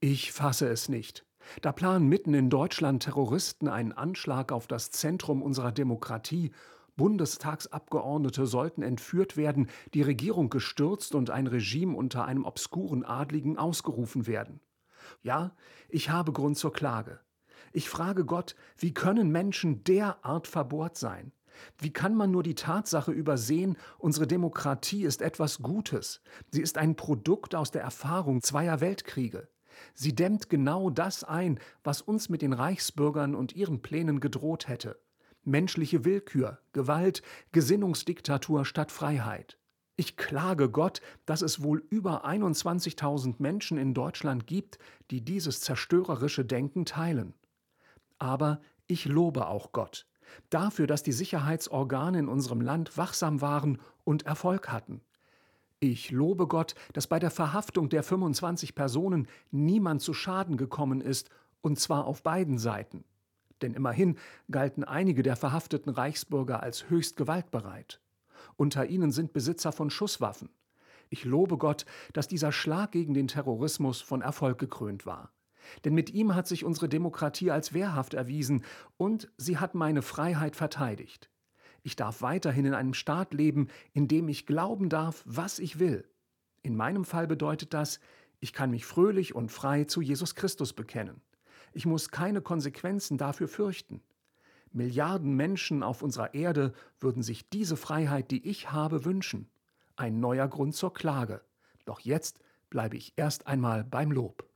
Ich 0.00 0.30
fasse 0.30 0.68
es 0.68 0.88
nicht. 0.88 1.26
Da 1.60 1.72
planen 1.72 2.08
mitten 2.08 2.32
in 2.32 2.50
Deutschland 2.50 3.02
Terroristen 3.02 3.66
einen 3.66 3.92
Anschlag 3.92 4.52
auf 4.52 4.68
das 4.68 4.92
Zentrum 4.92 5.42
unserer 5.42 5.72
Demokratie. 5.72 6.52
Bundestagsabgeordnete 6.96 8.46
sollten 8.46 8.82
entführt 8.82 9.36
werden, 9.36 9.68
die 9.94 10.02
Regierung 10.02 10.50
gestürzt 10.50 11.16
und 11.16 11.30
ein 11.30 11.48
Regime 11.48 11.96
unter 11.96 12.26
einem 12.26 12.44
obskuren 12.44 13.04
Adligen 13.04 13.58
ausgerufen 13.58 14.28
werden. 14.28 14.60
Ja, 15.22 15.56
ich 15.88 16.10
habe 16.10 16.32
Grund 16.32 16.56
zur 16.56 16.72
Klage. 16.72 17.18
Ich 17.72 17.88
frage 17.88 18.24
Gott, 18.24 18.54
wie 18.76 18.94
können 18.94 19.32
Menschen 19.32 19.82
derart 19.82 20.46
verbohrt 20.46 20.96
sein? 20.96 21.32
Wie 21.76 21.92
kann 21.92 22.14
man 22.14 22.30
nur 22.30 22.44
die 22.44 22.54
Tatsache 22.54 23.10
übersehen, 23.10 23.76
unsere 23.98 24.28
Demokratie 24.28 25.02
ist 25.02 25.22
etwas 25.22 25.58
Gutes. 25.60 26.20
Sie 26.52 26.62
ist 26.62 26.78
ein 26.78 26.94
Produkt 26.94 27.56
aus 27.56 27.72
der 27.72 27.82
Erfahrung 27.82 28.42
zweier 28.42 28.80
Weltkriege. 28.80 29.48
Sie 29.94 30.14
dämmt 30.14 30.48
genau 30.48 30.90
das 30.90 31.24
ein, 31.24 31.58
was 31.84 32.02
uns 32.02 32.28
mit 32.28 32.42
den 32.42 32.52
Reichsbürgern 32.52 33.34
und 33.34 33.54
ihren 33.54 33.82
Plänen 33.82 34.20
gedroht 34.20 34.68
hätte. 34.68 34.98
Menschliche 35.44 36.04
Willkür, 36.04 36.58
Gewalt, 36.72 37.22
Gesinnungsdiktatur 37.52 38.64
statt 38.64 38.92
Freiheit. 38.92 39.58
Ich 39.96 40.16
klage 40.16 40.70
Gott, 40.70 41.00
dass 41.26 41.42
es 41.42 41.62
wohl 41.62 41.84
über 41.90 42.24
21.000 42.24 43.36
Menschen 43.38 43.78
in 43.78 43.94
Deutschland 43.94 44.46
gibt, 44.46 44.78
die 45.10 45.24
dieses 45.24 45.60
zerstörerische 45.60 46.44
Denken 46.44 46.84
teilen. 46.84 47.34
Aber 48.18 48.60
ich 48.86 49.06
lobe 49.06 49.48
auch 49.48 49.72
Gott 49.72 50.06
dafür, 50.50 50.86
dass 50.86 51.02
die 51.02 51.12
Sicherheitsorgane 51.12 52.18
in 52.18 52.28
unserem 52.28 52.60
Land 52.60 52.96
wachsam 52.96 53.40
waren 53.40 53.78
und 54.04 54.26
Erfolg 54.26 54.68
hatten. 54.68 55.00
Ich 55.80 56.10
lobe 56.10 56.48
Gott, 56.48 56.74
dass 56.92 57.06
bei 57.06 57.20
der 57.20 57.30
Verhaftung 57.30 57.88
der 57.88 58.02
25 58.02 58.74
Personen 58.74 59.28
niemand 59.52 60.02
zu 60.02 60.12
Schaden 60.12 60.56
gekommen 60.56 61.00
ist, 61.00 61.30
und 61.60 61.78
zwar 61.78 62.06
auf 62.06 62.24
beiden 62.24 62.58
Seiten. 62.58 63.04
Denn 63.62 63.74
immerhin 63.74 64.16
galten 64.50 64.82
einige 64.82 65.22
der 65.22 65.36
verhafteten 65.36 65.90
Reichsbürger 65.90 66.62
als 66.62 66.90
höchst 66.90 67.16
gewaltbereit. 67.16 68.00
Unter 68.56 68.86
ihnen 68.86 69.12
sind 69.12 69.32
Besitzer 69.32 69.70
von 69.70 69.90
Schusswaffen. 69.90 70.50
Ich 71.10 71.24
lobe 71.24 71.58
Gott, 71.58 71.86
dass 72.12 72.26
dieser 72.26 72.50
Schlag 72.50 72.90
gegen 72.90 73.14
den 73.14 73.28
Terrorismus 73.28 74.00
von 74.00 74.20
Erfolg 74.20 74.58
gekrönt 74.58 75.06
war. 75.06 75.32
Denn 75.84 75.94
mit 75.94 76.10
ihm 76.10 76.34
hat 76.34 76.48
sich 76.48 76.64
unsere 76.64 76.88
Demokratie 76.88 77.52
als 77.52 77.72
wehrhaft 77.72 78.14
erwiesen 78.14 78.64
und 78.96 79.30
sie 79.36 79.58
hat 79.58 79.74
meine 79.74 80.02
Freiheit 80.02 80.56
verteidigt. 80.56 81.30
Ich 81.88 81.96
darf 81.96 82.20
weiterhin 82.20 82.66
in 82.66 82.74
einem 82.74 82.92
Staat 82.92 83.32
leben, 83.32 83.68
in 83.94 84.08
dem 84.08 84.28
ich 84.28 84.44
glauben 84.44 84.90
darf, 84.90 85.22
was 85.24 85.58
ich 85.58 85.78
will. 85.78 86.06
In 86.60 86.76
meinem 86.76 87.06
Fall 87.06 87.26
bedeutet 87.26 87.72
das, 87.72 87.98
ich 88.40 88.52
kann 88.52 88.72
mich 88.72 88.84
fröhlich 88.84 89.34
und 89.34 89.50
frei 89.50 89.84
zu 89.84 90.02
Jesus 90.02 90.34
Christus 90.34 90.74
bekennen. 90.74 91.22
Ich 91.72 91.86
muss 91.86 92.10
keine 92.10 92.42
Konsequenzen 92.42 93.16
dafür 93.16 93.48
fürchten. 93.48 94.02
Milliarden 94.70 95.34
Menschen 95.34 95.82
auf 95.82 96.02
unserer 96.02 96.34
Erde 96.34 96.74
würden 97.00 97.22
sich 97.22 97.48
diese 97.48 97.78
Freiheit, 97.78 98.30
die 98.32 98.46
ich 98.46 98.70
habe, 98.70 99.06
wünschen. 99.06 99.48
Ein 99.96 100.20
neuer 100.20 100.46
Grund 100.46 100.74
zur 100.74 100.92
Klage. 100.92 101.40
Doch 101.86 102.00
jetzt 102.00 102.38
bleibe 102.68 102.98
ich 102.98 103.14
erst 103.16 103.46
einmal 103.46 103.82
beim 103.82 104.12
Lob. 104.12 104.46